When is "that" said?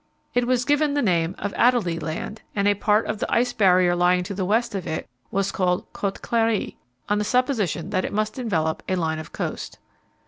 7.91-8.03